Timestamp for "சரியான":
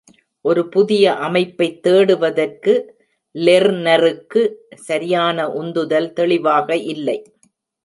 4.81-5.47